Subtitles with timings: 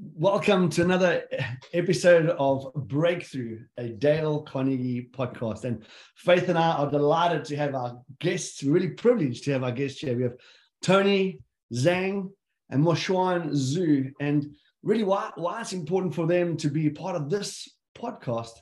[0.00, 1.24] Welcome to another
[1.72, 5.64] episode of Breakthrough, a Dale Carnegie podcast.
[5.64, 5.84] And
[6.14, 9.98] Faith and I are delighted to have our guests, really privileged to have our guests
[9.98, 10.16] here.
[10.16, 10.36] We have
[10.82, 11.40] Tony
[11.74, 12.30] Zhang
[12.70, 14.12] and Moshuan Zhu.
[14.20, 18.52] And really, why, why it's important for them to be part of this podcast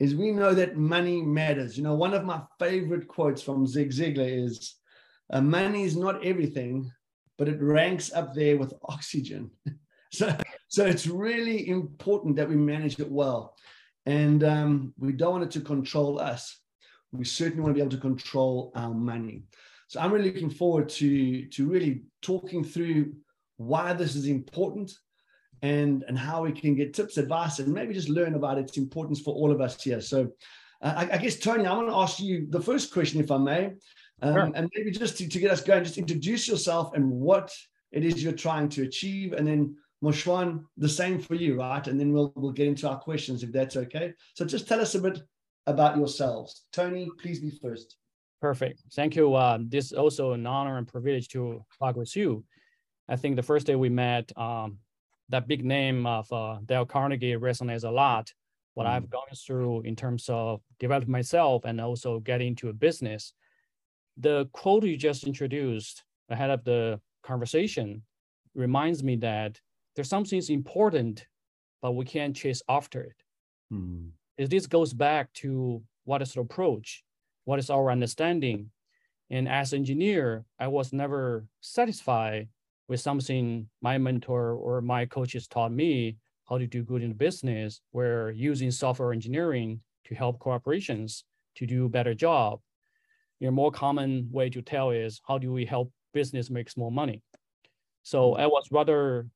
[0.00, 1.76] is we know that money matters.
[1.76, 4.76] You know, one of my favorite quotes from Zig Ziglar is
[5.30, 6.90] uh, money is not everything,
[7.36, 9.50] but it ranks up there with oxygen.
[10.12, 10.34] so
[10.68, 13.56] so it's really important that we manage it well.
[14.06, 16.60] And um, we don't want it to control us.
[17.12, 19.44] We certainly want to be able to control our money.
[19.88, 23.14] So i'm really looking forward to to really talking through
[23.56, 24.92] why this is important
[25.62, 29.20] and and how we can get tips advice and maybe just learn about its importance
[29.20, 30.00] for all of us here.
[30.00, 30.28] So
[30.82, 33.38] uh, I, I, guess tony i want to ask you the first question if i
[33.38, 33.72] may.
[34.20, 34.50] Um, sure.
[34.54, 37.50] and maybe just to, to get us going just introduce yourself and what
[37.92, 41.86] it is you're trying to achieve and then Moshuan, the same for you, right?
[41.86, 44.14] And then we'll we'll get into our questions if that's okay.
[44.34, 45.20] So just tell us a bit
[45.66, 46.64] about yourselves.
[46.72, 47.96] Tony, please be first.
[48.40, 48.80] Perfect.
[48.92, 49.34] Thank you.
[49.34, 52.44] Uh, this is also an honor and privilege to talk with you.
[53.08, 54.78] I think the first day we met, um,
[55.30, 58.32] that big name of uh, Dale Carnegie resonates a lot.
[58.74, 58.90] What mm.
[58.90, 63.32] I've gone through in terms of developing myself and also getting into a business.
[64.18, 68.02] The quote you just introduced ahead of the conversation
[68.54, 69.60] reminds me that
[69.98, 71.26] there's something important,
[71.82, 73.16] but we can't chase after it.
[73.72, 74.10] Mm.
[74.38, 77.02] This goes back to what is the approach,
[77.46, 78.70] what is our understanding.
[79.28, 82.46] And as engineer, I was never satisfied
[82.86, 86.18] with something my mentor or my coaches taught me
[86.48, 91.24] how to do good in business, where using software engineering to help corporations
[91.56, 92.60] to do a better job.
[93.40, 97.20] Your more common way to tell is how do we help business makes more money?
[98.04, 99.26] So I was rather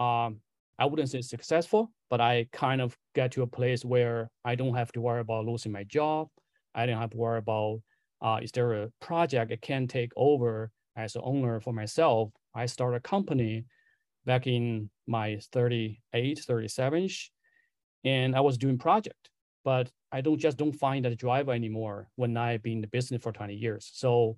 [0.00, 0.40] um,
[0.78, 4.74] I wouldn't say successful, but I kind of get to a place where I don't
[4.74, 6.28] have to worry about losing my job.
[6.74, 7.82] I don't have to worry about
[8.22, 12.30] uh, is there a project I can take over as an owner for myself.
[12.54, 13.64] I started a company
[14.26, 17.08] back in my 38, 37
[18.04, 19.30] and I was doing project,
[19.64, 23.22] but I don't just don't find that driver anymore when I've been in the business
[23.22, 23.90] for 20 years.
[23.92, 24.36] So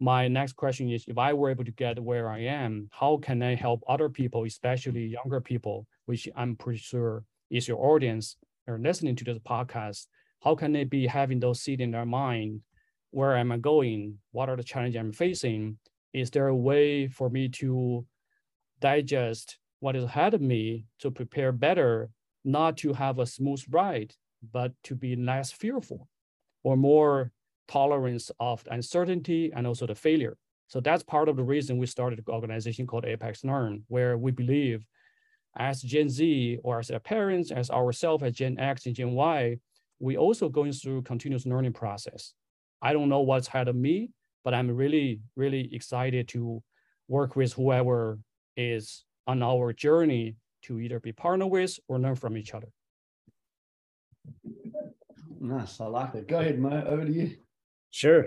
[0.00, 3.42] my next question is if I were able to get where I am, how can
[3.42, 8.36] I help other people, especially younger people, which I'm pretty sure is your audience
[8.68, 10.06] are listening to this podcast?
[10.42, 12.60] How can they be having those seeds in their mind?
[13.10, 14.18] Where am I going?
[14.30, 15.78] What are the challenges I'm facing?
[16.12, 18.06] Is there a way for me to
[18.80, 22.10] digest what is ahead of me to prepare better,
[22.44, 24.14] not to have a smooth ride,
[24.52, 26.08] but to be less fearful
[26.62, 27.32] or more
[27.68, 30.36] tolerance of uncertainty and also the failure.
[30.66, 34.32] So that's part of the reason we started an organization called Apex Learn, where we
[34.32, 34.84] believe
[35.56, 39.56] as Gen Z or as their parents, as ourselves as Gen X and Gen Y,
[39.98, 42.34] we also going through continuous learning process.
[42.82, 44.10] I don't know what's ahead of me,
[44.44, 46.62] but I'm really, really excited to
[47.08, 48.18] work with whoever
[48.56, 52.68] is on our journey to either be partner with or learn from each other.
[55.40, 56.28] Nice, I like it.
[56.28, 56.84] Go ahead, Mo.
[56.86, 57.36] Over to you.
[57.90, 58.26] Sure.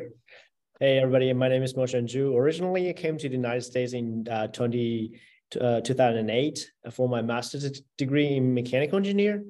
[0.80, 1.32] Hey, everybody.
[1.34, 2.36] My name is Moshe Zhu.
[2.36, 5.20] Originally, I came to the United States in uh, 20,
[5.62, 9.44] uh, 2008 for my master's degree in mechanical engineer.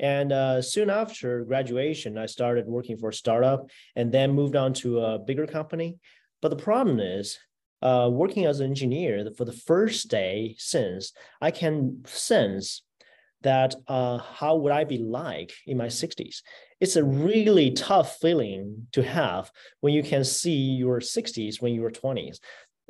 [0.00, 4.72] And uh, soon after graduation, I started working for a startup and then moved on
[4.74, 5.98] to a bigger company.
[6.40, 7.38] But the problem is,
[7.82, 11.12] uh, working as an engineer for the first day since,
[11.42, 12.82] I can sense
[13.42, 16.42] that uh, how would I be like in my 60s?
[16.80, 19.50] It's a really tough feeling to have
[19.80, 22.38] when you can see your 60s when you were 20s.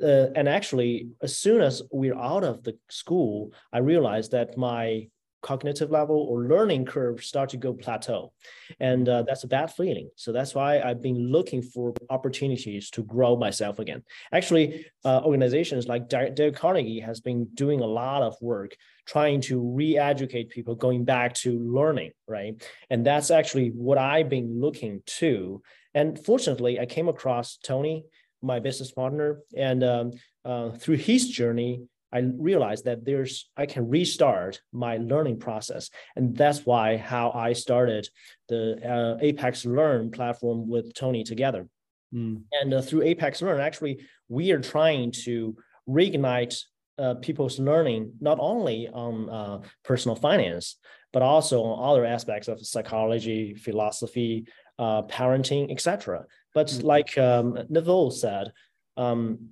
[0.01, 5.09] Uh, and actually, as soon as we're out of the school, I realized that my
[5.41, 8.31] cognitive level or learning curve start to go plateau.
[8.79, 10.09] And uh, that's a bad feeling.
[10.15, 14.03] So that's why i've been looking for opportunities to grow myself again.
[14.31, 18.75] Actually uh, organizations like dale carnegie has been doing a lot of work
[19.07, 22.53] trying to re-educate people going back to learning right?
[22.89, 25.61] And that's actually what i've been looking to.
[25.93, 28.05] And fortunately i came across tony
[28.41, 30.11] my business partner and um,
[30.45, 36.35] uh, through his journey I realized that there's I can restart my learning process, and
[36.35, 38.07] that's why how I started
[38.47, 41.67] the uh, Apex Learn platform with Tony together.
[42.13, 42.43] Mm.
[42.51, 45.55] And uh, through Apex Learn, actually, we are trying to
[45.87, 46.59] reignite
[46.97, 50.77] uh, people's learning not only on uh, personal finance
[51.11, 54.45] but also on other aspects of psychology, philosophy,
[54.77, 56.25] uh, parenting, etc.
[56.53, 56.83] But mm.
[56.83, 58.51] like um, Neville said.
[58.97, 59.49] Um,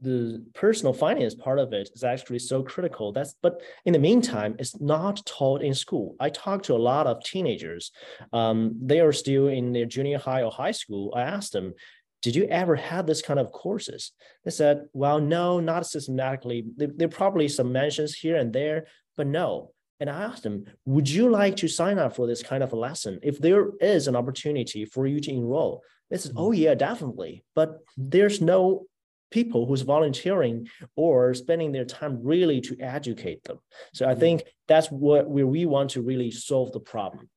[0.00, 3.12] the personal finance part of it is actually so critical.
[3.12, 6.16] That's but in the meantime, it's not taught in school.
[6.20, 7.90] I talked to a lot of teenagers.
[8.32, 11.12] Um, they are still in their junior high or high school.
[11.16, 11.74] I asked them,
[12.22, 14.12] did you ever have this kind of courses?
[14.44, 16.64] They said, well, no, not systematically.
[16.76, 18.86] There, there are probably some mentions here and there,
[19.16, 19.72] but no.
[20.00, 22.76] And I asked them, would you like to sign up for this kind of a
[22.76, 23.18] lesson?
[23.22, 27.44] If there is an opportunity for you to enroll, they said, oh yeah, definitely.
[27.54, 28.86] But there's no
[29.30, 33.58] people who's volunteering or spending their time really to educate them.
[33.92, 34.20] So I mm-hmm.
[34.20, 37.28] think that's what where we want to really solve the problem.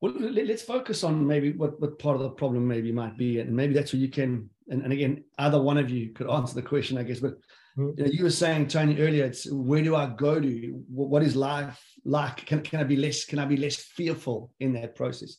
[0.00, 3.54] Well, let's focus on maybe what, what part of the problem maybe might be, and
[3.54, 4.50] maybe that's where you can.
[4.68, 7.20] And, and again, either one of you could answer the question, I guess.
[7.20, 7.38] But
[7.78, 7.90] mm-hmm.
[7.96, 10.84] you, know, you were saying, Tony, earlier, it's where do I go to?
[10.88, 12.44] What is life like?
[12.44, 13.24] Can, can I be less?
[13.24, 15.38] Can I be less fearful in that process?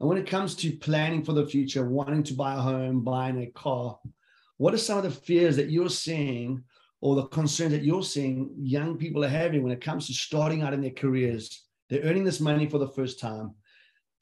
[0.00, 3.42] And when it comes to planning for the future, wanting to buy a home, buying
[3.42, 3.98] a car,
[4.56, 6.62] what are some of the fears that you're seeing
[7.00, 10.62] or the concerns that you're seeing young people are having when it comes to starting
[10.62, 11.64] out in their careers?
[11.90, 13.54] They're earning this money for the first time.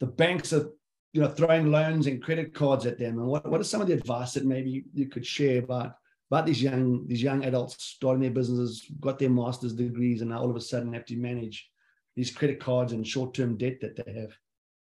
[0.01, 0.71] The banks are,
[1.13, 3.19] you know, throwing loans and credit cards at them.
[3.19, 5.95] And what, what are some of the advice that maybe you could share about
[6.31, 10.41] about these young these young adults starting their businesses, got their master's degrees, and now
[10.41, 11.69] all of a sudden have to manage
[12.17, 14.31] these credit cards and short term debt that they have?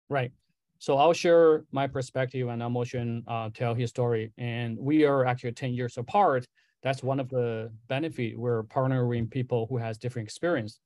[0.10, 0.34] Right.
[0.80, 4.32] So I'll share my perspective and Emotion uh, tell his story.
[4.38, 6.46] And we are actually 10 years apart.
[6.84, 8.38] That's one of the benefit.
[8.38, 10.80] We're partnering people who has different experience.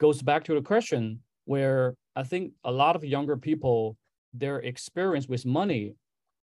[0.00, 3.96] Goes back to the question where I think a lot of younger people,
[4.32, 5.94] their experience with money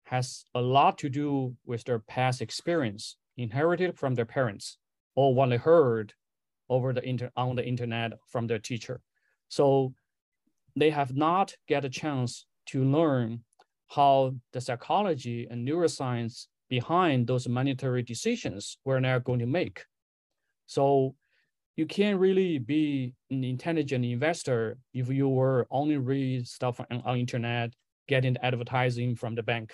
[0.05, 4.79] has a lot to do with their past experience inherited from their parents
[5.15, 6.15] or what they heard
[6.69, 9.01] over the inter on the internet from their teacher.
[9.49, 9.93] So
[10.77, 13.41] they have not get a chance to learn
[13.89, 19.85] how the psychology and neuroscience behind those monetary decisions we're now going to make.
[20.67, 21.15] So
[21.77, 27.19] you can't really be an intelligent investor if you were only read stuff on, on
[27.19, 27.73] internet,
[28.09, 29.73] getting advertising from the bank.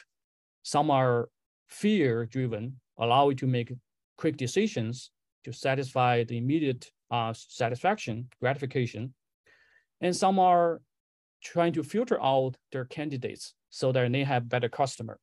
[0.62, 1.28] Some are
[1.68, 3.72] fear driven, allow you to make
[4.16, 5.10] quick decisions
[5.44, 9.14] to satisfy the immediate uh, satisfaction, gratification.
[10.00, 10.80] And some are
[11.42, 15.18] trying to filter out their candidates so that they have better customer.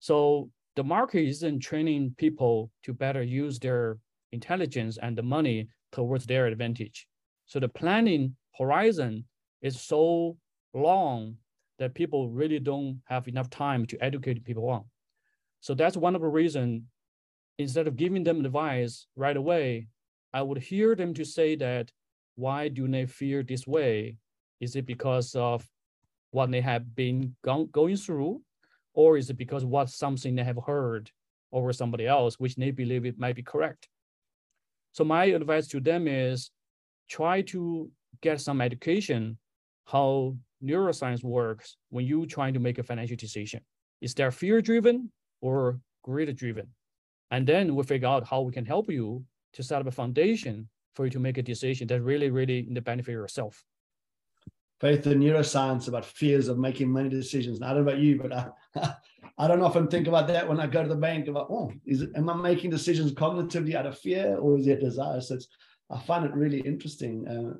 [0.00, 3.98] So the market isn't training people to better use their
[4.32, 7.06] intelligence and the money towards their advantage.
[7.46, 9.24] So the planning horizon
[9.60, 10.36] is so
[10.74, 11.36] long
[11.78, 14.84] that people really don't have enough time to educate people on.
[15.60, 16.82] So that's one of the reasons,
[17.58, 19.88] instead of giving them advice right away,
[20.32, 21.92] I would hear them to say that,
[22.34, 24.16] why do they fear this way?
[24.62, 25.68] Is it because of
[26.30, 28.40] what they have been go going through,
[28.94, 31.10] or is it because what something they have heard
[31.50, 33.88] over somebody else, which they believe it might be correct?
[34.92, 36.52] So my advice to them is
[37.08, 39.36] try to get some education
[39.86, 43.62] how neuroscience works when you trying to make a financial decision.
[44.00, 45.10] Is there fear driven
[45.40, 46.68] or greed driven?
[47.32, 49.24] And then we figure out how we can help you
[49.54, 52.74] to set up a foundation for you to make a decision that really, really in
[52.74, 53.64] the benefit of yourself
[54.82, 57.60] faith in neuroscience about fears of making money decisions.
[57.60, 58.94] Now, I don't know about you, but I,
[59.38, 62.02] I don't often think about that when I go to the bank about, oh, is
[62.02, 65.20] it, am I making decisions cognitively out of fear or is it desire?
[65.20, 65.46] So it's,
[65.88, 67.28] I find it really interesting.
[67.28, 67.56] Uh,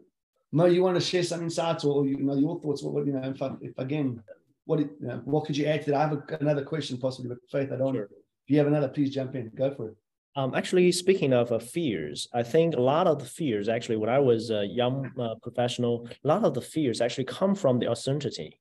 [0.50, 2.82] Mo, you want to share some insights or you know your thoughts?
[2.82, 4.20] What, what you know, if, I, if again,
[4.64, 6.00] what you know, what could you add to that?
[6.00, 7.94] I have a, another question possibly, but Faith, I don't.
[7.94, 8.04] Sure.
[8.04, 9.52] If you have another, please jump in.
[9.54, 9.96] Go for it.
[10.34, 14.08] Um, actually, speaking of uh, fears, I think a lot of the fears, actually, when
[14.08, 17.90] I was a young uh, professional, a lot of the fears actually come from the
[17.90, 18.58] uncertainty.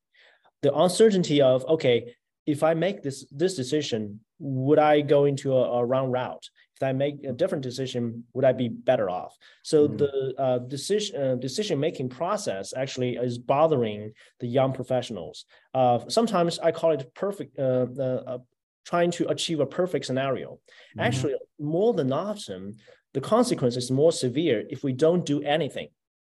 [0.62, 2.13] The uncertainty of, okay,
[2.46, 6.50] if I make this this decision, would I go into a, a wrong route?
[6.75, 9.38] If I make a different decision, would I be better off?
[9.63, 9.98] So mm-hmm.
[9.98, 15.46] the uh, decision uh, decision making process actually is bothering the young professionals.
[15.74, 18.40] Uh, sometimes I call it perfect uh, uh,
[18.86, 20.54] trying to achieve a perfect scenario.
[20.54, 21.00] Mm-hmm.
[21.00, 22.78] Actually, more than often,
[23.14, 25.90] the consequence is more severe if we don't do anything.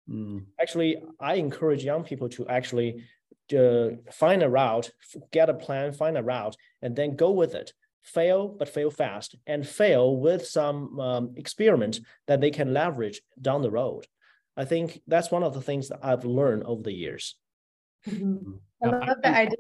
[0.10, 0.46] Mm.
[0.60, 3.04] Actually, I encourage young people to actually
[3.58, 4.92] uh, find a route,
[5.32, 7.74] get a plan, find a route, and then go with it.
[8.04, 13.62] Fail, but fail fast, and fail with some um, experiment that they can leverage down
[13.62, 14.08] the road.
[14.56, 17.36] I think that's one of the things that I've learned over the years.
[18.08, 18.54] Mm-hmm.
[18.82, 19.58] I love that idea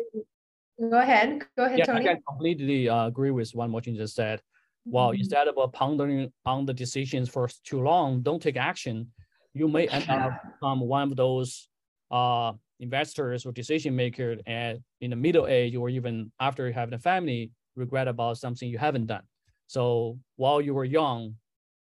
[0.79, 1.43] Go ahead.
[1.57, 2.07] Go ahead, yeah, Tony.
[2.07, 4.41] I can completely uh, agree with what Mo just said.
[4.85, 5.19] Well, mm-hmm.
[5.19, 9.11] instead of uh, pondering on the decisions for too long, don't take action.
[9.53, 11.67] You may end up become one of those
[12.11, 16.99] uh, investors or decision makers at in the middle age or even after having a
[16.99, 19.23] family regret about something you haven't done.
[19.65, 21.35] So while you were young,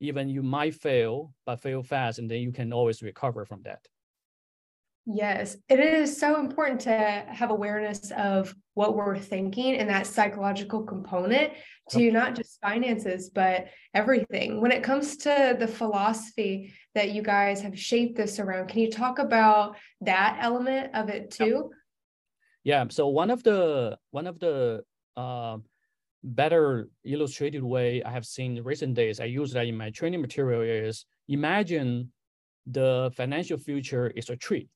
[0.01, 3.87] even you might fail, but fail fast, and then you can always recover from that.
[5.07, 10.83] Yes, it is so important to have awareness of what we're thinking and that psychological
[10.83, 11.53] component
[11.91, 14.61] to not just finances, but everything.
[14.61, 18.91] When it comes to the philosophy that you guys have shaped this around, can you
[18.91, 21.71] talk about that element of it too?
[22.63, 22.85] Yeah.
[22.91, 24.85] So one of the one of the
[25.17, 25.57] uh,
[26.23, 30.21] better illustrated way I have seen in recent days, I use that in my training
[30.21, 32.13] material is imagine
[32.67, 34.69] the financial future is a tree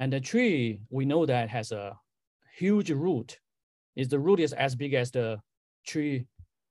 [0.00, 1.96] and the tree, we know that has a
[2.56, 3.38] huge root.
[3.96, 5.38] Is the root is as big as the
[5.86, 6.26] tree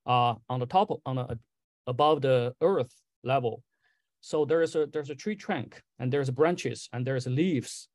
[0.06, 1.40] uh, on the top on the
[1.88, 3.64] above the earth level.
[4.22, 7.88] So there's a there's a tree trunk and there's branches and there's leaves.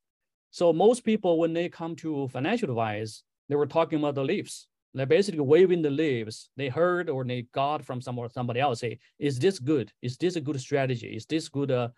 [0.51, 4.67] So most people when they come to financial advice, they were talking about the leaves.
[4.95, 6.49] They're basically waving the leaves.
[6.57, 9.91] They heard or they got from somewhere somebody else say, "Is this good?
[10.01, 11.15] Is this a good strategy?
[11.15, 11.89] Is this good uh,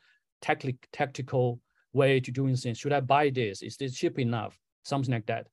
[0.41, 1.61] tactic, tactical
[1.93, 2.77] way to doing things.
[2.77, 3.61] Should I buy this?
[3.61, 4.57] Is this cheap enough?
[4.83, 5.47] Something like that.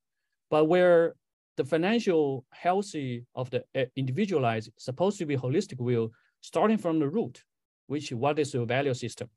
[0.50, 1.14] But where
[1.56, 7.08] the financial healthy of the uh, individualized supposed to be holistic view, starting from the
[7.08, 7.42] root,
[7.88, 9.28] which what is your value system?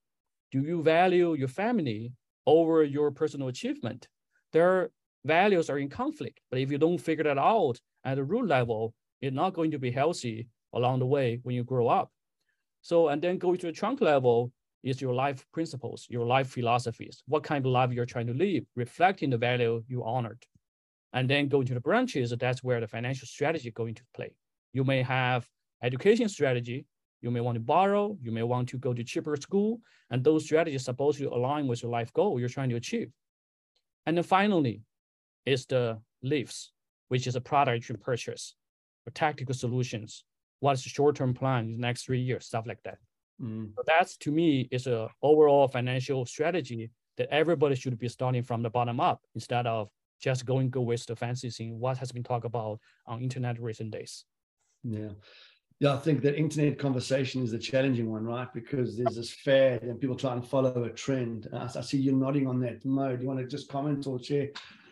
[0.52, 2.14] Do you value your family
[2.46, 4.08] over your personal achievement?
[4.54, 4.92] Their
[5.26, 8.94] values are in conflict, but if you don't figure that out at the root level,
[9.22, 12.12] it's not going to be healthy along the way when you grow up.
[12.82, 14.52] So, and then go to the trunk level,
[14.84, 18.64] is your life principles, your life philosophies, what kind of life you're trying to live,
[18.76, 20.44] reflecting the value you honored.
[21.14, 24.34] And then go into the branches, that's where the financial strategy going to play.
[24.74, 25.48] You may have
[25.84, 26.86] education strategy,
[27.22, 30.46] you may want to borrow, you may want to go to cheaper school, and those
[30.46, 33.12] strategies supposed to align with your life goal you're trying to achieve.
[34.06, 34.82] And then finally
[35.46, 36.72] is the leaves,
[37.10, 38.56] which is a product you purchase,
[39.06, 40.24] or tactical solutions.
[40.60, 42.98] What's the short-term plan in the next three years, stuff like that.
[43.42, 43.74] Mm.
[43.76, 48.62] So that's to me is a overall financial strategy that everybody should be starting from
[48.62, 49.90] the bottom up instead of
[50.22, 51.80] just going go with the fancy thing.
[51.80, 54.26] What has been talked about on internet recent days.
[54.84, 55.10] Yeah.
[55.80, 58.48] Yeah, I think that internet conversation is a challenging one, right?
[58.54, 61.50] Because there's this fad and people try and follow a trend.
[61.52, 62.86] I, I see you nodding on that.
[62.86, 63.18] mode.
[63.18, 64.50] do you want to just comment or share?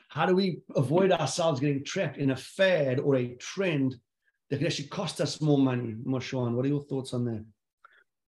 [0.07, 3.97] How do we avoid ourselves getting trapped in a fad or a trend
[4.49, 5.93] that could actually cost us more money?
[6.03, 7.45] Moshan, what are your thoughts on that?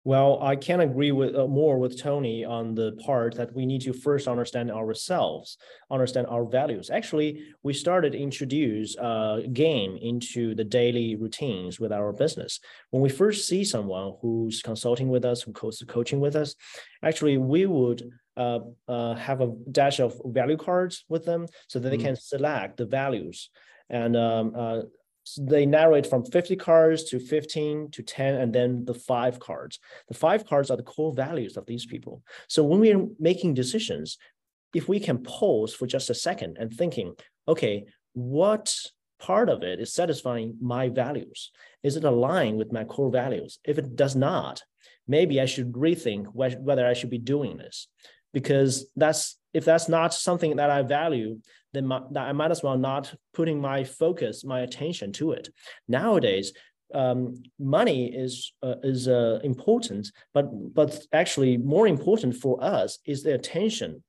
[0.08, 3.82] Well, I can agree with uh, more with Tony on the part that we need
[3.82, 5.58] to first understand ourselves,
[5.92, 6.90] understand our values.
[6.90, 12.62] Actually, we started introduce uh, game into the daily routines with our business.
[12.92, 16.56] When we first see someone who's consulting with us, who's coaching with us,
[17.04, 21.90] actually we would uh, uh, have a dash of value cards with them so that
[21.90, 22.06] they mm.
[22.06, 23.50] can select the values
[23.90, 24.56] and um,
[25.40, 29.80] they narrow it from 50 cards to 15 to 10 and then the five cards.
[30.08, 32.22] The five cards are the core values of these people.
[32.48, 34.18] So when we're making decisions
[34.74, 37.14] if we can pause for just a second and thinking
[37.48, 38.76] okay what
[39.18, 41.52] part of it is satisfying my values?
[41.82, 43.58] Is it aligned with my core values?
[43.64, 44.62] If it does not
[45.08, 47.88] maybe i should rethink whether i should be doing this
[48.34, 51.38] because that's if that's not something that i value
[51.74, 55.50] then my, I might as well not putting my focus, my attention to it.
[55.88, 56.54] Nowadays,
[56.94, 63.24] um, money is uh, is uh, important, but but actually more important for us is
[63.24, 64.04] the attention.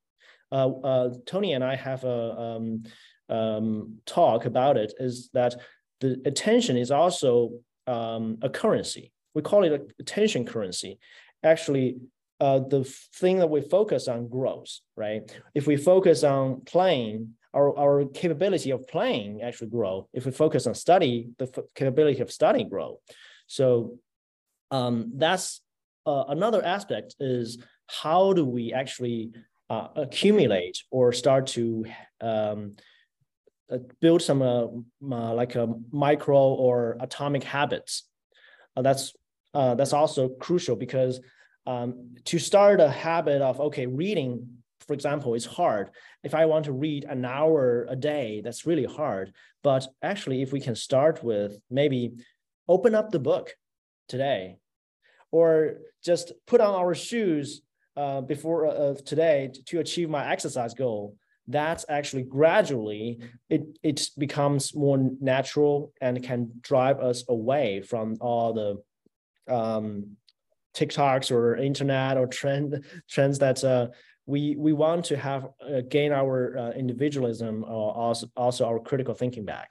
[0.52, 2.84] Uh, uh Tony and I have a um,
[3.28, 4.94] um, talk about it.
[4.98, 5.56] Is that
[6.00, 7.50] the attention is also
[7.88, 9.12] um, a currency.
[9.34, 10.98] We call it a attention currency.
[11.42, 11.96] Actually,
[12.40, 15.22] uh, the thing that we focus on grows, right?
[15.54, 20.08] If we focus on playing our, our capability of playing actually grow.
[20.12, 23.00] If we focus on study, the capability of studying grow.
[23.46, 23.98] So
[24.70, 25.60] um, that's
[26.06, 29.32] uh, another aspect is how do we actually
[29.70, 31.84] uh, accumulate or start to
[32.20, 32.76] um,
[33.70, 38.04] uh, build some uh, uh, like a micro or atomic habits.
[38.76, 39.12] That's
[39.52, 41.20] that's also crucial because
[41.68, 44.58] um, to start a habit of okay reading
[44.88, 45.90] for example, is hard.
[46.24, 49.32] If I want to read an hour a day, that's really hard.
[49.62, 52.14] But actually, if we can start with maybe
[52.66, 53.54] open up the book
[54.08, 54.56] today,
[55.30, 57.60] or just put on our shoes
[57.98, 64.74] uh, before uh, today to, achieve my exercise goal, that's actually gradually it it becomes
[64.74, 70.16] more natural and can drive us away from all the um,
[70.78, 73.88] TikToks or internet or trend trends that uh,
[74.26, 79.14] we we want to have uh, gain our uh, individualism or also, also our critical
[79.14, 79.70] thinking back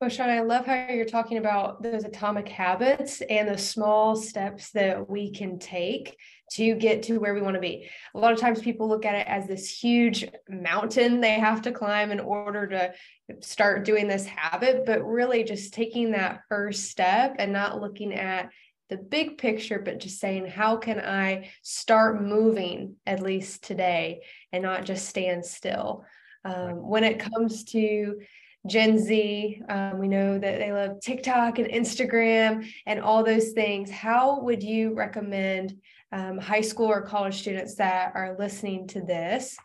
[0.00, 4.70] Well, Sean, I love how you're talking about those atomic habits and the small steps
[4.72, 6.16] that we can take
[6.52, 7.88] to get to where we want to be.
[8.14, 11.72] A lot of times people look at it as this huge mountain they have to
[11.72, 12.92] climb in order to
[13.40, 18.50] start doing this habit, but really just taking that first step and not looking at
[18.90, 24.62] the big picture, but just saying, how can I start moving at least today and
[24.62, 26.04] not just stand still?
[26.44, 28.20] Um, when it comes to
[28.66, 33.90] Gen Z, um, we know that they love TikTok and Instagram and all those things.
[33.90, 35.76] How would you recommend
[36.12, 39.56] um, high school or college students that are listening to this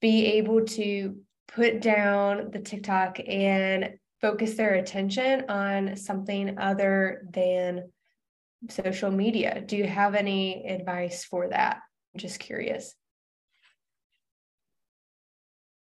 [0.00, 1.16] be able to
[1.48, 7.90] put down the TikTok and focus their attention on something other than
[8.68, 9.62] social media?
[9.64, 11.80] Do you have any advice for that?
[12.14, 12.94] I'm just curious.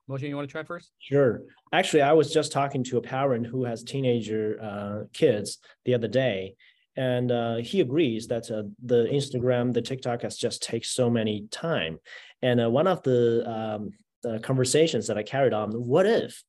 [0.09, 0.91] Moshe, you want to try first?
[0.97, 1.41] Sure.
[1.71, 6.07] Actually, I was just talking to a parent who has teenager uh, kids the other
[6.07, 6.55] day,
[6.97, 11.47] and uh, he agrees that uh, the Instagram, the TikTok has just take so many
[11.51, 11.99] time.
[12.41, 13.91] And uh, one of the, um,
[14.23, 16.43] the conversations that I carried on, what if,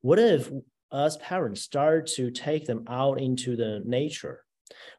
[0.00, 0.50] what if
[0.90, 4.45] us parents start to take them out into the nature?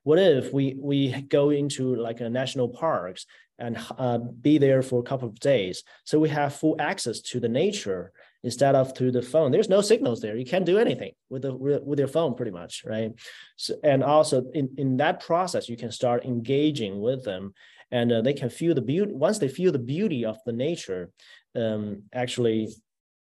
[0.04, 3.26] What if we we go into like a national parks
[3.60, 5.84] and uh, be there for a couple of days.
[6.04, 8.12] So we have full access to the nature
[8.44, 9.52] instead of through the phone.
[9.52, 10.38] There's no signals there.
[10.38, 13.12] You can't do anything with the with your phone, pretty much, right?
[13.56, 17.54] So, and also in in that process, you can start engaging with them,
[17.92, 19.14] and uh, they can feel the beauty.
[19.14, 21.10] Once they feel the beauty of the nature,
[21.56, 22.70] um, actually.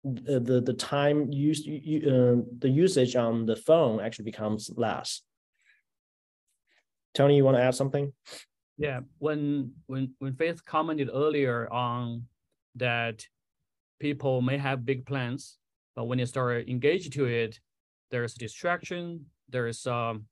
[0.03, 5.21] The, the time used uh, the usage on the phone actually becomes less.
[7.15, 8.13] Tony, you want to add something?
[8.79, 12.25] Yeah, when when when Faith commented earlier on
[12.77, 13.27] that
[13.99, 15.59] people may have big plans,
[15.95, 17.61] but when you start engaged to it,
[18.11, 20.25] there's distraction, there's um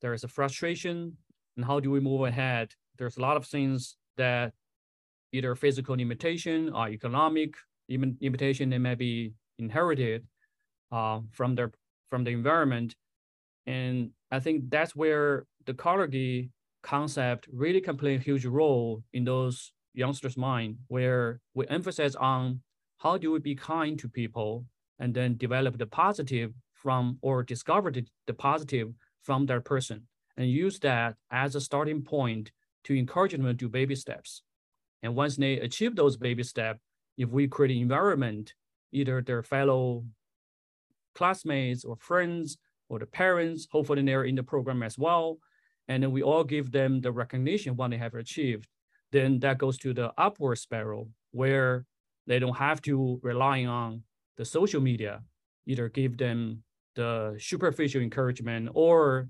[0.00, 1.16] there's a frustration,
[1.56, 2.72] and how do we move ahead?
[2.98, 4.52] There's a lot of things that
[5.32, 7.54] either physical limitation or economic
[7.88, 10.26] limitation they may be inherited
[10.90, 11.70] uh, from their
[12.10, 12.96] from the environment,
[13.66, 16.50] and I think that's where the Carnegie
[16.82, 22.60] concept really can play a huge role in those youngsters' mind, where we emphasize on
[22.98, 24.64] how do we be kind to people
[24.98, 30.02] and then develop the positive from or discover the, the positive from that person
[30.36, 32.50] and use that as a starting point
[32.84, 34.42] to encourage them to do baby steps.
[35.02, 36.80] And once they achieve those baby steps,
[37.16, 38.54] if we create an environment,
[38.92, 40.04] either their fellow
[41.14, 42.56] classmates or friends
[42.88, 45.38] or the parents, hopefully they're in the program as well,
[45.88, 48.68] and then we all give them the recognition what they have achieved,
[49.10, 51.84] then that goes to the upward spiral where
[52.26, 54.02] they don't have to rely on
[54.36, 55.22] the social media,
[55.66, 56.62] either give them
[56.94, 59.28] the superficial encouragement or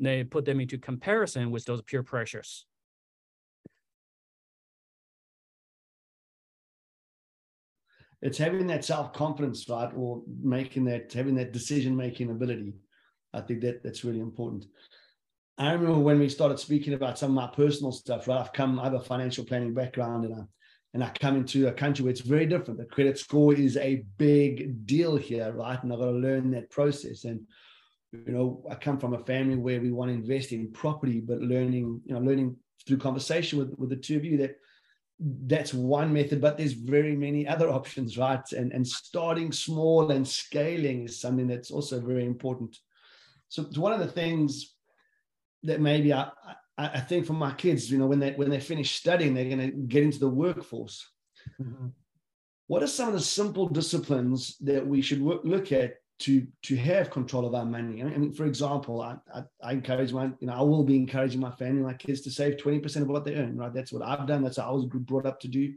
[0.00, 2.66] they put them into comparison with those peer pressures.
[8.20, 9.90] It's having that self-confidence, right?
[9.96, 12.74] Or making that, having that decision-making ability.
[13.32, 14.66] I think that that's really important.
[15.58, 18.40] I remember when we started speaking about some of my personal stuff, right?
[18.40, 20.42] I've come, I have a financial planning background and I,
[20.94, 22.78] and I come into a country where it's very different.
[22.78, 25.82] The credit score is a big deal here, right?
[25.82, 27.24] And I've got to learn that process.
[27.24, 27.40] And,
[28.12, 31.40] you know, I come from a family where we want to invest in property, but
[31.40, 34.56] learning, you know, learning through conversation with, with the two of you that
[35.20, 38.52] that's one method, but there's very many other options, right?
[38.52, 42.76] And, and starting small and scaling is something that's also very important.
[43.48, 44.71] So one of the things
[45.64, 46.30] that maybe I,
[46.78, 49.70] I think for my kids, you know, when they when they finish studying, they're going
[49.70, 51.08] to get into the workforce.
[51.60, 51.88] Mm-hmm.
[52.66, 56.76] What are some of the simple disciplines that we should work, look at to to
[56.76, 58.02] have control of our money?
[58.02, 61.40] I mean, for example, I, I, I encourage my, you know, I will be encouraging
[61.40, 63.56] my family, my kids, to save twenty percent of what they earn.
[63.56, 64.42] Right, that's what I've done.
[64.42, 65.74] That's what I was brought up to do.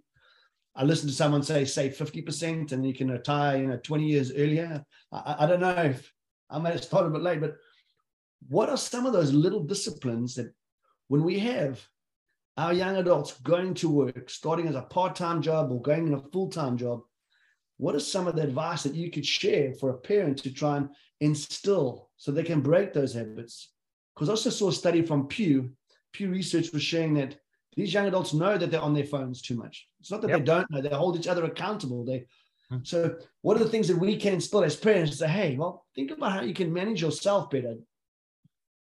[0.76, 4.06] I listened to someone say save fifty percent and you can retire, you know, twenty
[4.06, 4.84] years earlier.
[5.12, 6.12] I, I don't know if
[6.50, 7.56] I may have started a bit late, but
[8.48, 10.54] what are some of those little disciplines that
[11.08, 11.86] when we have
[12.58, 16.22] our young adults going to work, starting as a part-time job or going in a
[16.32, 17.02] full-time job,
[17.78, 20.78] what is some of the advice that you could share for a parent to try
[20.78, 23.72] and instill so they can break those habits?
[24.14, 25.72] Because I also saw a study from Pew.
[26.14, 27.36] Pew Research was showing that
[27.76, 29.90] these young adults know that they're on their phones too much.
[30.00, 30.40] It's not that yep.
[30.40, 32.06] they don't know; they hold each other accountable.
[32.06, 32.26] They
[32.70, 32.78] hmm.
[32.84, 35.86] so what are the things that we can instill as parents to say, hey, well,
[35.94, 37.76] think about how you can manage yourself better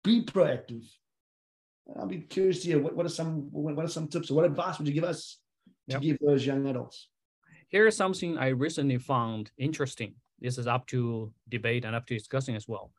[0.04, 0.84] be proactive.
[1.98, 4.44] I'll be curious to hear what, what are some what are some tips or what
[4.44, 5.38] advice would you give us
[5.88, 6.02] to yep.
[6.02, 7.08] give those young adults?
[7.68, 10.14] Here's something I recently found interesting.
[10.40, 12.92] This is up to debate and up to discussing as well.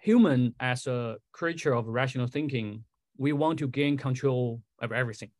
[0.00, 2.84] human as a creature of rational thinking,
[3.16, 5.30] we want to gain control of everything.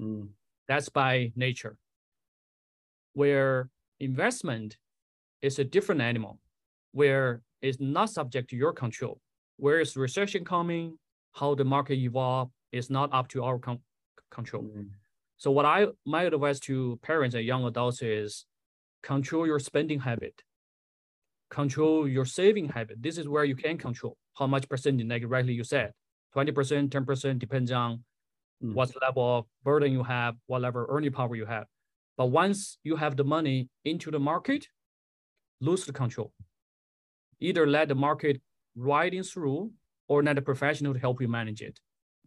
[0.00, 0.28] Mm.
[0.66, 1.78] That's by nature.
[3.12, 4.76] Where investment
[5.40, 6.40] is a different animal,
[6.92, 9.20] where it's not subject to your control.
[9.58, 10.98] Where is recession coming,
[11.32, 13.80] how the market evolve is not up to our con-
[14.30, 14.64] control.
[14.64, 14.88] Mm.
[15.36, 18.44] So what I my advice to parents and young adults is
[19.02, 20.42] control your spending habit,
[21.50, 23.02] control your saving habit.
[23.02, 25.92] This is where you can control how much percentage, like rightly you said,
[26.36, 28.04] 20%, 10%, depends on
[28.62, 28.74] mm.
[28.74, 31.66] what level of burden you have, what level earning power you have.
[32.16, 34.66] But once you have the money into the market,
[35.60, 36.32] lose the control.
[37.40, 38.40] Either let the market
[38.78, 39.70] riding through
[40.06, 41.78] or let a professional to help you manage it.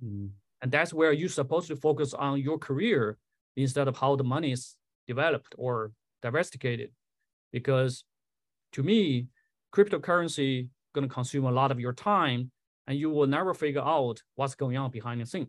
[0.04, 0.30] Mm.
[0.62, 3.18] And that's where you're supposed to focus on your career
[3.56, 4.76] instead of how the money is
[5.08, 6.90] developed or diversified.
[7.52, 8.04] Because
[8.74, 9.28] to me,
[9.74, 12.52] cryptocurrency going to consume a lot of your time
[12.88, 15.48] and you will never figure out what's going on behind the scene.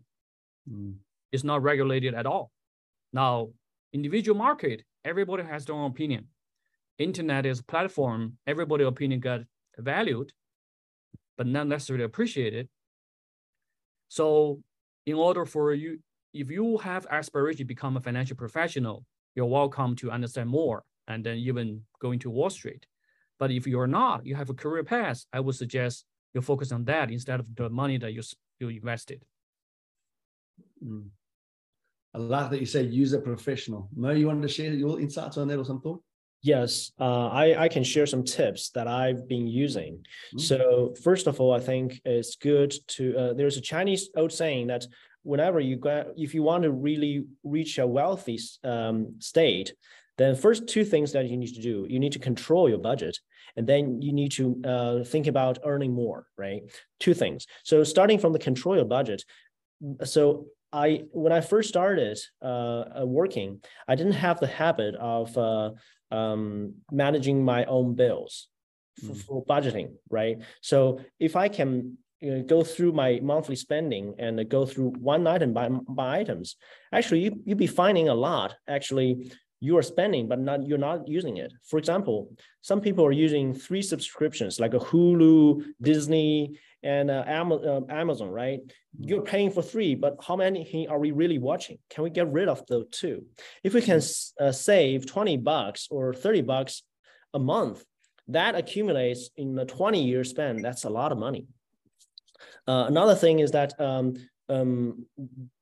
[0.69, 0.95] Mm.
[1.31, 2.51] It's not regulated at all.
[3.11, 3.49] Now,
[3.91, 6.27] individual market, everybody has their own opinion.
[6.97, 9.41] Internet is a platform, everybody opinion got
[9.77, 10.31] valued,
[11.37, 12.67] but not necessarily appreciated.
[14.07, 14.61] So
[15.05, 15.99] in order for you,
[16.33, 21.23] if you have aspiration to become a financial professional, you're welcome to understand more and
[21.23, 22.85] then even going to Wall Street.
[23.39, 26.85] But if you're not, you have a career path, I would suggest you focus on
[26.85, 28.21] that instead of the money that you,
[28.59, 29.23] you invested.
[30.83, 31.09] Mm.
[32.15, 33.89] I love that you say use a professional.
[33.95, 35.97] Mo, you wanted to share your insights on that or something?
[36.43, 40.05] Yes, uh, I, I can share some tips that I've been using.
[40.35, 40.41] Mm.
[40.41, 44.67] So first of all, I think it's good to, uh, there's a Chinese old saying
[44.67, 44.85] that
[45.23, 49.73] whenever you go, if you want to really reach a wealthy um, state,
[50.17, 53.17] then first two things that you need to do, you need to control your budget
[53.55, 56.63] and then you need to uh, think about earning more, right?
[56.99, 57.47] Two things.
[57.63, 59.23] So starting from the control your budget.
[60.03, 65.37] So I, when I first started uh, uh working, I didn't have the habit of
[65.37, 65.71] uh,
[66.13, 68.47] um, managing my own bills
[68.99, 69.23] for, mm.
[69.25, 70.37] for budgeting, right?
[70.61, 75.25] So if I can you know, go through my monthly spending and go through one
[75.27, 76.55] item by, by items,
[76.93, 81.07] actually you, you'd be finding a lot actually you are spending, but not you're not
[81.07, 81.53] using it.
[81.69, 82.17] For example,
[82.59, 88.59] some people are using three subscriptions like a Hulu, Disney, and uh, uh Amazon, right?
[88.59, 88.71] Mm.
[88.99, 91.77] You're paying for three, but how many are we really watching?
[91.89, 93.25] Can we get rid of the two?
[93.63, 94.01] If we can
[94.39, 96.83] uh, save 20 bucks or 30 bucks
[97.33, 97.83] a month,
[98.29, 100.61] that accumulates in a 20 year span.
[100.61, 101.47] That's a lot of money.
[102.67, 104.15] Uh, another thing is that um,
[104.49, 105.05] um,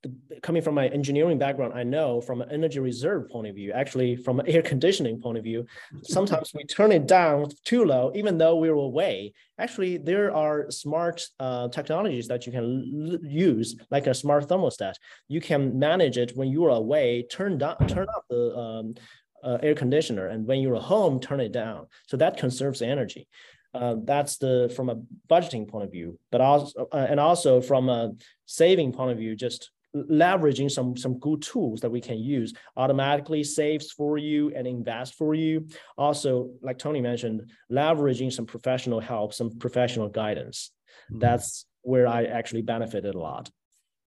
[0.01, 3.71] the, coming from my engineering background, I know from an energy reserve point of view,
[3.71, 5.65] actually from an air conditioning point of view,
[6.03, 9.33] sometimes we turn it down too low, even though we're away.
[9.59, 14.93] Actually, there are smart uh, technologies that you can use, like a smart thermostat.
[15.27, 18.95] You can manage it when you are away, turn down, turn up the um,
[19.43, 21.87] uh, air conditioner, and when you're home, turn it down.
[22.07, 23.27] So that conserves energy.
[23.73, 24.95] Uh, that's the from a
[25.29, 28.11] budgeting point of view, but also uh, and also from a
[28.45, 33.43] saving point of view, just leveraging some some good tools that we can use automatically
[33.43, 35.67] saves for you and invest for you.
[35.97, 40.71] Also, like Tony mentioned, leveraging some professional help, some professional guidance.
[41.09, 41.19] Mm-hmm.
[41.19, 43.49] That's where I actually benefited a lot.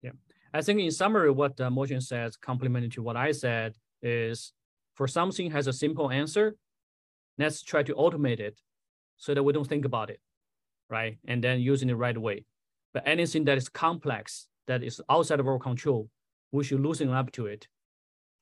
[0.02, 0.12] Yeah,
[0.52, 4.52] I think in summary, what uh, Motion says, complementing to what I said, is
[4.96, 6.56] for something has a simple answer,
[7.38, 8.60] let's try to automate it
[9.24, 10.20] so that we don't think about it,
[10.90, 11.18] right?
[11.26, 12.44] And then using it right way.
[12.94, 16.10] But anything that is complex, that is outside of our control,
[16.52, 17.66] we should loosen up to it.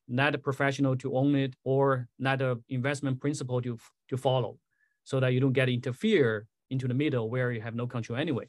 [0.08, 4.58] Not a professional to own it or not a investment principle to, to follow
[5.04, 8.46] so that you don't get interfere into the middle where you have no control anyway.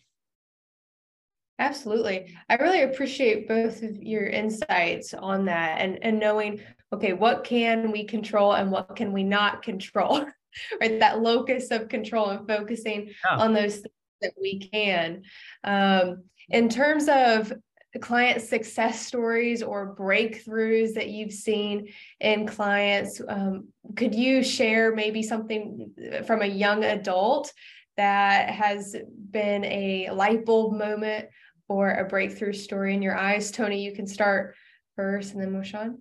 [1.60, 2.36] Absolutely.
[2.50, 7.92] I really appreciate both of your insights on that and, and knowing, okay, what can
[7.92, 10.26] we control and what can we not control?
[10.82, 11.00] right?
[11.00, 13.38] That locus of control and focusing yeah.
[13.38, 15.24] on those things that we can.
[15.64, 17.54] Um, in terms of
[18.02, 21.90] client success stories or breakthroughs that you've seen
[22.20, 25.92] in clients, um, could you share maybe something
[26.26, 27.54] from a young adult
[27.98, 28.96] that has
[29.30, 31.28] been a light bulb moment
[31.70, 33.52] or a breakthrough story in your eyes?
[33.52, 34.56] Tony, you can start
[34.96, 35.96] first and then Moshan.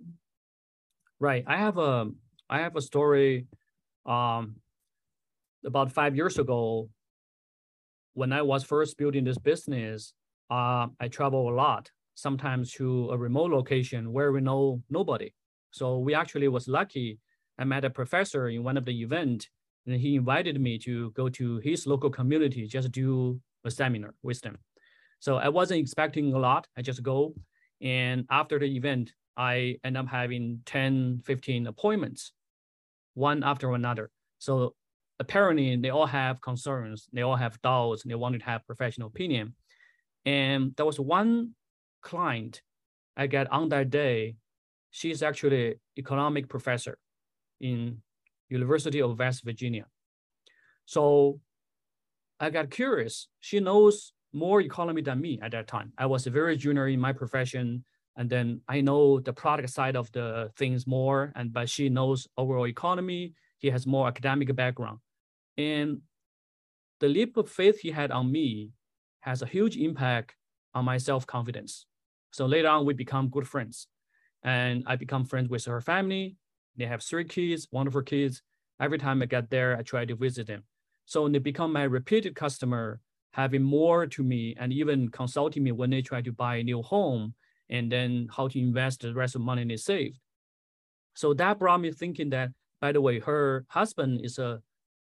[1.21, 1.45] Right.
[1.47, 2.11] I have a
[2.51, 3.47] I have a story
[4.07, 4.57] um,
[5.65, 6.89] about five years ago,
[8.15, 10.13] when I was first building this business,
[10.51, 15.33] uh, I travel a lot, sometimes to a remote location where we know nobody.
[15.71, 17.19] So we actually was lucky.
[17.59, 19.49] I met a professor in one of the event,
[19.87, 24.41] and he invited me to go to his local community, just do a seminar with
[24.43, 24.59] them.
[25.21, 26.67] So I wasn't expecting a lot.
[26.77, 27.35] I just go.
[27.81, 32.33] And after the event, I end up having 10, 15 appointments,
[33.15, 34.11] one after another.
[34.39, 34.75] So
[35.19, 39.55] apparently they all have concerns, they all have doubts, they wanted to have professional opinion.
[40.25, 41.51] And there was one
[42.03, 42.63] client
[43.17, 44.37] I got on that day.
[44.91, 46.99] She's actually economic professor
[47.61, 47.99] in
[48.49, 49.87] University of West Virginia.
[50.87, 51.41] So
[52.39, 53.29] I got curious.
[53.41, 55.93] She knows more economy than me at that time.
[55.97, 57.85] I was very junior in my profession,
[58.17, 61.33] and then I know the product side of the things more.
[61.35, 63.35] And but she knows overall economy.
[63.59, 64.99] He has more academic background,
[65.57, 66.01] and
[67.01, 68.71] the leap of faith he had on me
[69.21, 70.35] has a huge impact
[70.75, 71.87] on my self confidence.
[72.33, 73.87] So later on, we become good friends,
[74.43, 76.37] and I become friends with her family.
[76.77, 78.43] They have three kids, wonderful kids.
[78.81, 80.65] Every time I get there, I try to visit them.
[81.05, 83.01] So they become my repeated customer,
[83.33, 86.83] having more to me and even consulting me when they try to buy a new
[86.83, 87.35] home
[87.71, 90.19] and then how to invest the rest of the money they saved.
[91.15, 94.61] So that brought me thinking that, by the way, her husband is a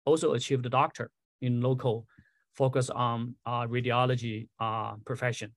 [0.06, 2.08] also achieved doctor in local,
[2.54, 5.54] focus on uh, radiology uh, profession.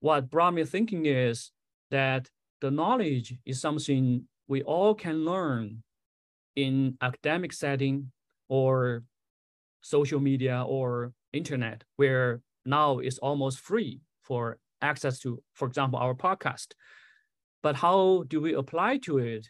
[0.00, 1.50] What brought me thinking is
[1.90, 2.28] that
[2.60, 5.82] the knowledge is something we all can learn
[6.56, 8.10] in academic setting
[8.48, 9.02] or
[9.80, 16.14] social media or internet where now it's almost free for access to, for example, our
[16.14, 16.72] podcast.
[17.62, 19.48] But how do we apply to it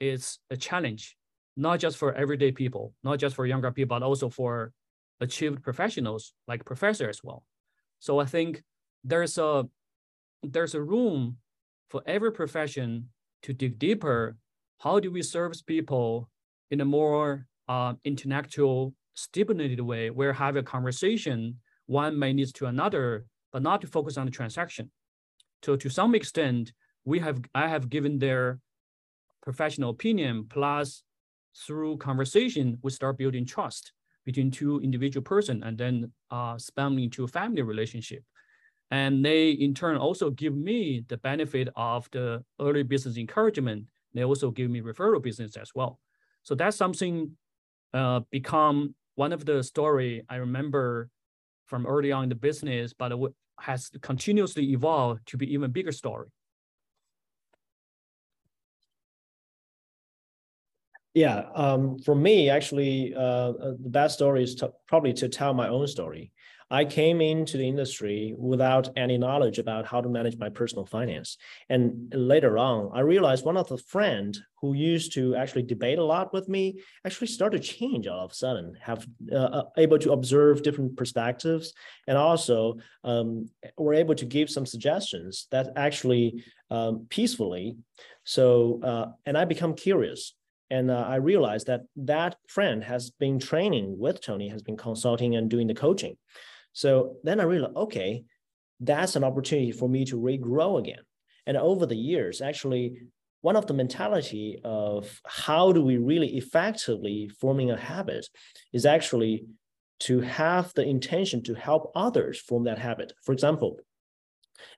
[0.00, 1.16] is a challenge,
[1.56, 4.72] not just for everyday people, not just for younger people, but also for
[5.20, 7.44] achieved professionals like professors as well.
[7.98, 8.62] So I think
[9.04, 9.66] there's a
[10.42, 11.38] there's a room
[11.88, 13.08] for every profession
[13.42, 14.36] to dig deeper.
[14.78, 16.28] How do we serve people
[16.70, 22.66] in a more uh, intellectual stipulated way where have a conversation, one may lead to
[22.66, 23.24] another,
[23.56, 24.90] but not to focus on the transaction.
[25.62, 26.74] So to some extent,
[27.06, 28.60] we have I have given their
[29.40, 31.02] professional opinion plus
[31.66, 33.92] through conversation, we start building trust
[34.26, 38.22] between two individual person and then uh, spanning to a family relationship.
[38.90, 43.86] And they in turn also give me the benefit of the early business encouragement.
[44.12, 45.98] They also give me referral business as well.
[46.42, 47.30] So that's something
[47.94, 51.08] uh, become one of the story I remember
[51.64, 53.12] from early on in the business, but
[53.60, 56.28] has continuously evolved to be even bigger story.
[61.14, 65.54] Yeah, um, for me, actually, uh, uh the best story is to, probably to tell
[65.54, 66.30] my own story.
[66.70, 71.36] I came into the industry without any knowledge about how to manage my personal finance.
[71.68, 76.04] And later on, I realized one of the friend who used to actually debate a
[76.04, 79.98] lot with me actually started to change all of a sudden, have uh, uh, able
[80.00, 81.72] to observe different perspectives,
[82.08, 83.48] and also um,
[83.78, 87.76] were able to give some suggestions that actually um, peacefully.
[88.24, 90.34] So, uh, and I become curious
[90.68, 95.36] and uh, i realized that that friend has been training with tony has been consulting
[95.36, 96.16] and doing the coaching
[96.76, 98.24] so then I realized, okay,
[98.80, 101.00] that's an opportunity for me to regrow again.
[101.46, 103.00] And over the years, actually,
[103.40, 108.28] one of the mentality of how do we really effectively forming a habit
[108.74, 109.46] is actually
[110.00, 113.14] to have the intention to help others form that habit.
[113.24, 113.80] For example,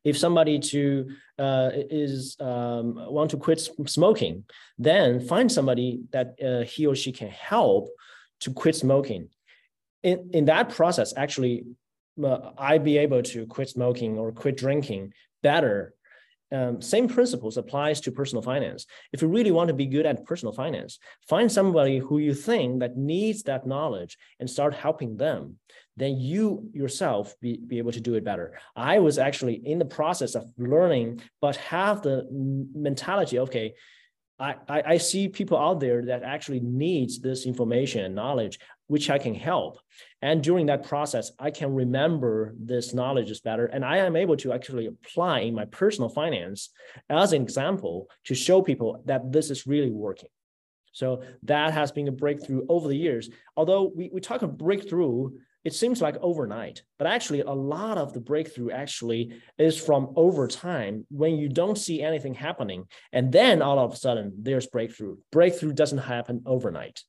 [0.04, 4.44] if somebody to uh, is um, want to quit smoking,
[4.78, 7.88] then find somebody that uh, he or she can help
[8.42, 9.30] to quit smoking.
[10.04, 11.64] In in that process, actually,
[12.58, 15.94] I be able to quit smoking or quit drinking better.
[16.50, 18.86] Um, same principles applies to personal finance.
[19.12, 22.80] If you really want to be good at personal finance, find somebody who you think
[22.80, 25.58] that needs that knowledge and start helping them.
[25.96, 28.58] Then you yourself be, be able to do it better.
[28.74, 33.74] I was actually in the process of learning, but have the mentality, okay,
[34.40, 39.18] I, I, see people out there that actually needs this information and knowledge, which I
[39.18, 39.78] can help.
[40.20, 43.66] And during that process, I can remember this knowledge is better.
[43.66, 46.70] And I am able to actually apply in my personal finance
[47.08, 50.30] as an example to show people that this is really working.
[50.92, 53.30] So that has been a breakthrough over the years.
[53.56, 55.30] Although we, we talk of breakthrough,
[55.64, 60.48] it seems like overnight, but actually a lot of the breakthrough actually is from over
[60.48, 62.86] time when you don't see anything happening.
[63.12, 65.18] And then all of a sudden there's breakthrough.
[65.30, 67.02] Breakthrough doesn't happen overnight.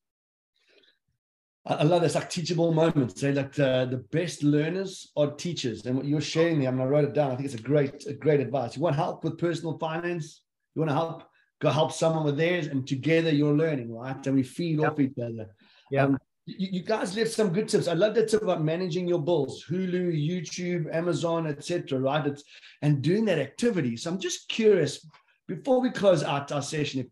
[1.70, 3.22] I love this like teachable moments.
[3.22, 6.82] Say like the, the best learners are teachers, and what you're sharing there, I, mean,
[6.82, 7.32] I wrote it down.
[7.32, 8.76] I think it's a great, a great advice.
[8.76, 10.42] You want help with personal finance?
[10.76, 11.24] You want to help?
[11.62, 14.26] Go help someone with theirs, and together you're learning, right?
[14.26, 14.94] And we feed yep.
[14.94, 15.48] off each other.
[15.92, 16.06] Yeah.
[16.06, 17.88] Um, you, you, guys left some good tips.
[17.88, 22.00] I love that tip about managing your bills, Hulu, YouTube, Amazon, etc.
[22.00, 22.26] Right?
[22.26, 22.44] It's,
[22.82, 23.98] and doing that activity.
[23.98, 25.06] So I'm just curious
[25.48, 27.08] before we close out our session, if,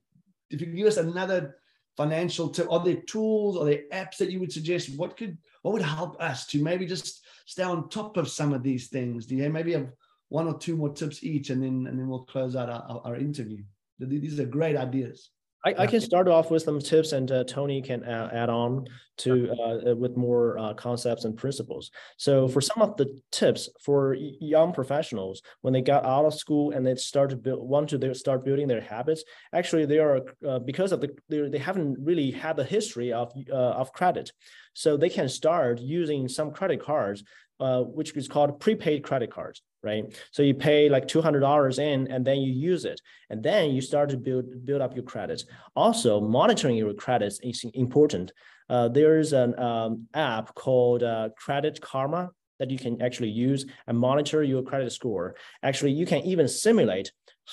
[0.49, 1.57] if you give us another
[1.97, 4.95] financial tip, are there tools, are there apps that you would suggest?
[4.97, 8.63] What could what would help us to maybe just stay on top of some of
[8.63, 9.25] these things?
[9.25, 9.91] Do you maybe have
[10.29, 13.01] one or two more tips each, and then and then we'll close out our, our,
[13.05, 13.63] our interview.
[13.99, 15.29] These are great ideas.
[15.65, 18.85] I, I, can start off with some tips and uh, Tony can add, add on
[19.17, 21.89] to uh, with more uh, concepts and principles.
[22.17, 26.71] So for some of the tips for young professionals, when they got out of school
[26.71, 30.59] and they start to build, want to start building their habits, actually they are, uh,
[30.59, 34.31] because of the, they haven't really had the history of, uh, of credit.
[34.73, 37.23] So they can start using some credit cards
[37.59, 40.03] uh, which is called prepaid credit cards, right?
[40.31, 43.71] So you pay like two hundred dollars in, and then you use it, and then
[43.71, 45.43] you start to build build up your credit.
[45.75, 48.31] Also, monitoring your credits is important.
[48.69, 53.97] Uh, there's an um, app called uh, Credit Karma that you can actually use and
[53.97, 55.35] monitor your credit score.
[55.63, 57.11] Actually, you can even simulate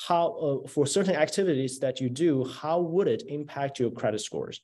[0.08, 4.60] how uh, for certain activities that you do, how would it impact your credit scores?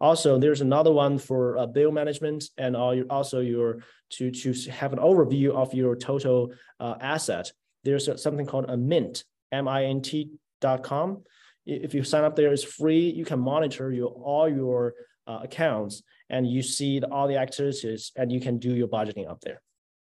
[0.00, 3.78] Also, there's another one for uh, bill management and also your
[4.10, 7.50] to, to have an overview of your total uh, asset.
[7.84, 10.30] There's a, something called a Mint, M-I-N-T
[10.60, 11.22] dot com.
[11.64, 13.10] If you sign up there, it's free.
[13.10, 14.94] You can monitor your all your
[15.26, 19.30] uh, accounts and you see the, all the activities and you can do your budgeting
[19.30, 19.62] up there.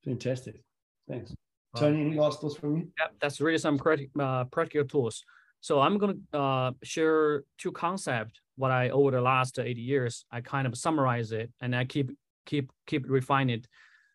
[0.04, 0.62] Fantastic.
[1.08, 1.34] Thanks.
[1.76, 2.91] Tony, any last thoughts from you?
[2.99, 3.80] Yeah, that's really some
[4.19, 5.23] uh, practical tools.
[5.62, 8.39] So I'm going to uh, share two concepts.
[8.56, 12.12] What I over the last 80 years, I kind of summarize it and I keep
[12.46, 13.68] keep keep refine it.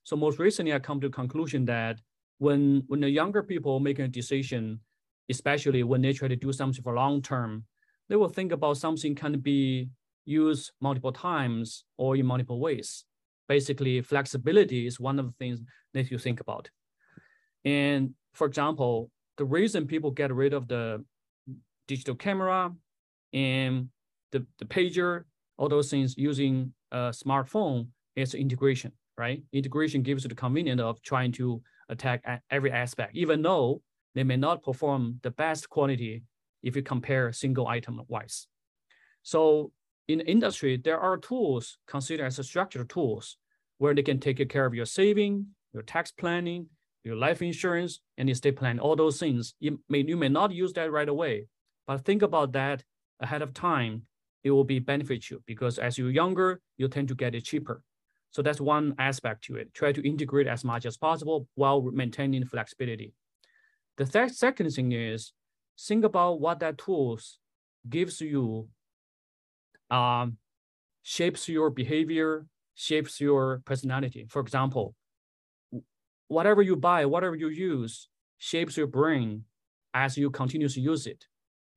[0.05, 2.01] So most recently, I come to conclusion that
[2.39, 4.81] when when the younger people making a decision,
[5.29, 7.65] especially when they try to do something for long term,
[8.09, 9.89] they will think about something can be
[10.25, 13.05] used multiple times or in multiple ways.
[13.49, 15.61] Basically, flexibility is one of the things
[15.95, 16.71] that you think about.
[17.65, 21.05] And for example, the reason people get rid of the
[21.87, 22.73] digital camera
[23.33, 23.89] and
[24.33, 25.25] the, the pager,
[25.57, 29.43] all those things using a smartphone is integration, right?
[29.53, 33.83] Integration gives you the convenience of trying to attack every aspect, even though
[34.15, 36.23] they may not perform the best quality
[36.63, 38.47] if you compare single item wise.
[39.23, 39.73] So
[40.09, 43.37] in the industry, there are tools considered as structured tools
[43.79, 46.67] where they can take care of your saving, your tax planning,
[47.05, 49.55] your life insurance, and estate plan, all those things.
[49.61, 51.47] You may, you may not use that right away,
[51.87, 52.83] but think about that
[53.21, 54.03] ahead of time.
[54.45, 57.83] It will be benefit you because as you're younger, you tend to get it cheaper.
[58.31, 59.75] So that's one aspect to it.
[59.75, 63.15] Try to integrate as much as possible while maintaining flexibility.
[63.99, 65.33] The th second thing is
[65.79, 67.39] think about what that tools
[67.89, 68.69] gives you,
[69.91, 70.39] um,
[71.03, 74.27] shapes your behavior, shapes your personality.
[74.31, 74.97] For example,
[76.29, 79.45] whatever you buy, whatever you use, shapes your brain
[79.95, 81.28] as you continue to use it.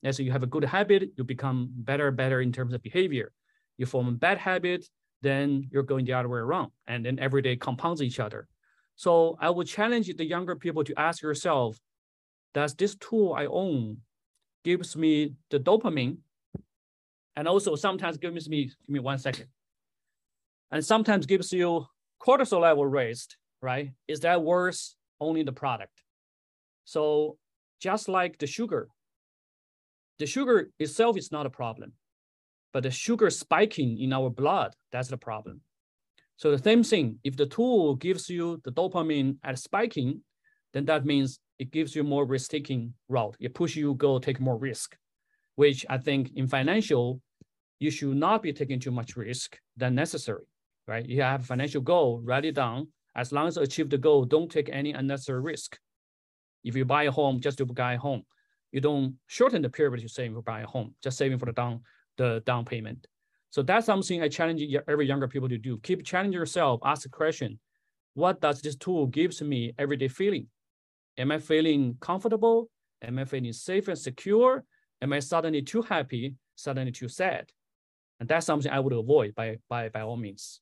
[0.04, 3.32] As you have a good habit, you become better better in terms of behavior.
[3.78, 4.88] You form a bad habit,
[5.22, 6.72] then you're going the other way around.
[6.88, 8.48] And then every day compounds each other.
[8.96, 11.80] So I would challenge the younger people to ask yourself,
[12.54, 13.98] does this tool I own
[14.64, 16.18] gives me the dopamine
[17.36, 19.48] and also sometimes gives me, give me one second,
[20.72, 21.86] and sometimes gives you
[22.22, 23.92] cortisol level raised, right?
[24.08, 26.04] Is that worth owning the product?
[26.86, 27.38] So
[27.80, 28.90] just like the sugar,
[30.21, 31.93] the sugar itself is not a problem,
[32.73, 35.62] but the sugar spiking in our blood, that's the problem.
[36.38, 40.21] So the same thing, if the tool gives you the dopamine at spiking,
[40.73, 43.36] then that means it gives you more risk-taking route.
[43.39, 44.95] It pushes you go take more risk,
[45.55, 47.19] which I think in financial,
[47.79, 50.45] you should not be taking too much risk than necessary,
[50.88, 51.03] right?
[51.03, 52.89] You have a financial goal, write it down.
[53.15, 55.79] As long as you achieve the goal, don't take any unnecessary risk.
[56.63, 58.23] If you buy a home, just to buy a home
[58.71, 61.53] you don't shorten the period you're saving for buying a home, just saving for the
[61.53, 61.81] down
[62.17, 63.07] the down payment.
[63.49, 65.78] So that's something I challenge every younger people to do.
[65.80, 67.59] Keep challenging yourself, ask the question,
[68.13, 70.47] what does this tool gives me everyday feeling?
[71.17, 72.69] Am I feeling comfortable?
[73.01, 74.63] Am I feeling safe and secure?
[75.01, 77.49] Am I suddenly too happy, suddenly too sad?
[78.19, 80.61] And that's something I would avoid by, by, by all means.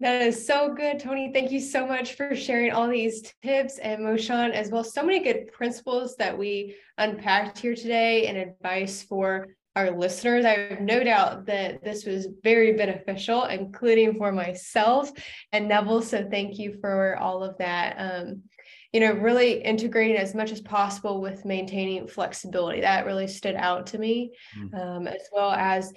[0.00, 1.30] That is so good, Tony.
[1.32, 4.82] Thank you so much for sharing all these tips and Moshuan as well.
[4.82, 10.44] So many good principles that we unpacked here today and advice for our listeners.
[10.44, 15.10] I have no doubt that this was very beneficial, including for myself
[15.52, 16.02] and Neville.
[16.02, 17.96] So thank you for all of that.
[17.98, 18.42] Um,
[18.92, 22.80] you know, really integrating as much as possible with maintaining flexibility.
[22.80, 24.74] That really stood out to me, mm.
[24.80, 25.92] um, as well as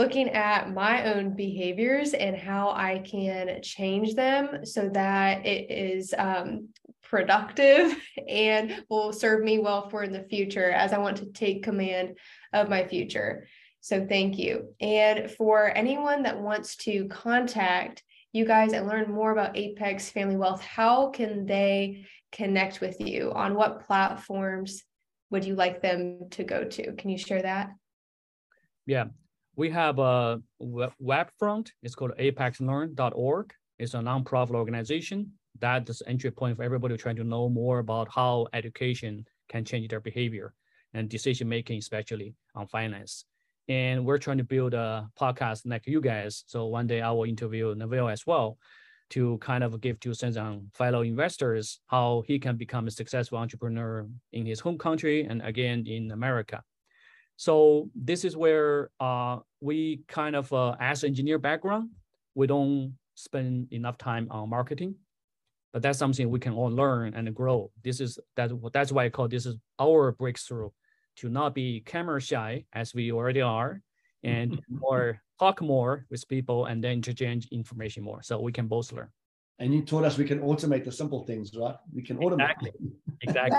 [0.00, 6.14] looking at my own behaviors and how I can change them so that it is
[6.16, 6.68] um,
[7.02, 7.94] productive
[8.28, 12.16] and will serve me well for in the future as I want to take command
[12.54, 13.46] of my future.
[13.82, 14.74] So thank you.
[14.80, 20.36] And for anyone that wants to contact you guys and learn more about Apex Family
[20.36, 23.32] Wealth, how can they connect with you?
[23.32, 24.82] On what platforms
[25.28, 26.92] would you like them to go to?
[26.94, 27.68] Can you share that?
[28.86, 29.08] Yeah,
[29.60, 31.72] we have a web front.
[31.82, 33.52] It's called apexlearn.org.
[33.78, 35.32] It's a nonprofit organization.
[35.58, 40.00] That's entry point for everybody trying to know more about how education can change their
[40.00, 40.54] behavior
[40.94, 43.26] and decision making, especially on finance.
[43.68, 46.42] And we're trying to build a podcast like you guys.
[46.46, 48.56] So one day I will interview Neville as well
[49.10, 53.36] to kind of give two cents on fellow investors how he can become a successful
[53.36, 56.62] entrepreneur in his home country and again in America.
[57.36, 61.90] So this is where uh, we kind of, uh, as engineer background,
[62.34, 64.94] we don't spend enough time on marketing,
[65.72, 67.70] but that's something we can all learn and grow.
[67.84, 70.70] This is that that's why I call this is our breakthrough
[71.16, 73.82] to not be camera shy as we already are,
[74.22, 78.92] and more talk more with people and then interchange information more, so we can both
[78.92, 79.08] learn.
[79.58, 81.76] And you taught us we can automate the simple things, right?
[81.92, 82.72] We can automate.
[83.20, 83.52] Exactly.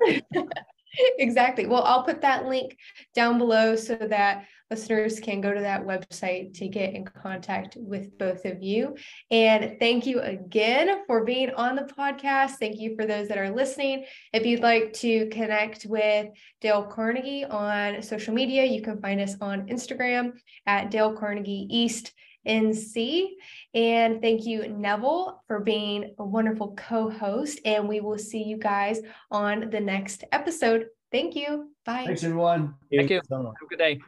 [0.00, 0.22] exactly.
[1.18, 1.66] exactly.
[1.66, 2.78] Well, I'll put that link
[3.14, 8.16] down below so that listeners can go to that website to get in contact with
[8.16, 8.96] both of you.
[9.30, 12.52] And thank you again for being on the podcast.
[12.52, 14.06] Thank you for those that are listening.
[14.32, 16.28] If you'd like to connect with
[16.62, 20.32] Dale Carnegie on social media, you can find us on Instagram
[20.66, 22.12] at Dale Carnegie East.
[22.44, 23.28] NC.
[23.72, 27.60] And thank you, Neville, for being a wonderful co host.
[27.64, 28.98] And we will see you guys
[29.30, 30.86] on the next episode.
[31.12, 31.70] Thank you.
[31.84, 32.06] Bye.
[32.06, 32.74] Thanks, everyone.
[32.90, 33.20] Thank you.
[33.30, 34.00] Have a good day.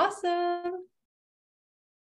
[0.00, 0.89] Awesome.